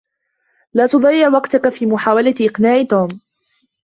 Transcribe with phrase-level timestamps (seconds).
[0.73, 3.07] لا تضيّع وقتك في محاولة اقناع توم.